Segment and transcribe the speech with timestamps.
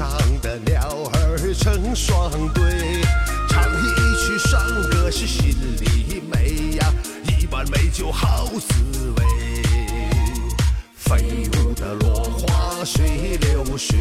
[0.00, 0.08] 上
[0.40, 0.80] 的鸟
[1.12, 3.02] 儿成双对，
[3.50, 6.90] 唱一曲山歌是心里美呀，
[7.26, 9.62] 一碗美酒好滋味。
[10.96, 13.98] 飞舞的落花随流水，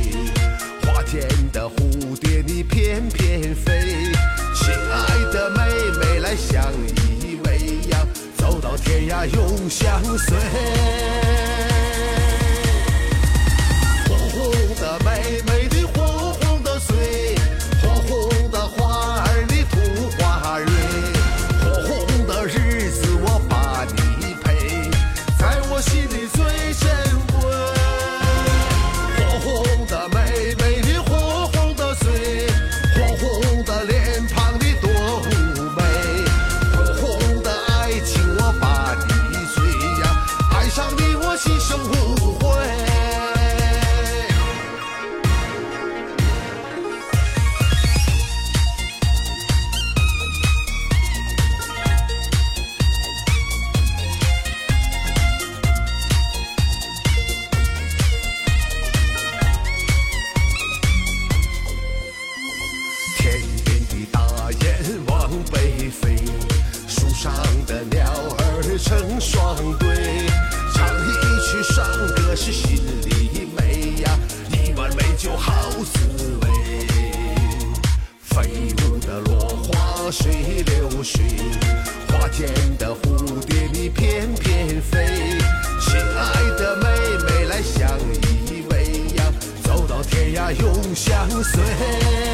[0.84, 4.14] 花间的蝴蝶你翩翩飞。
[4.56, 5.66] 亲爱的妹
[6.00, 6.64] 妹来相
[6.96, 11.29] 依偎呀，走到天涯永相随。
[80.80, 81.22] 流水，
[82.08, 85.06] 花间的蝴蝶你翩翩飞，
[85.82, 86.88] 亲爱的妹
[87.26, 87.86] 妹来相
[88.22, 89.26] 依偎呀，
[89.62, 92.29] 走到天涯永相随。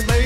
[0.00, 0.21] they